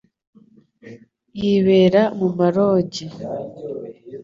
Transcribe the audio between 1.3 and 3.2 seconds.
yibera mu ma lodge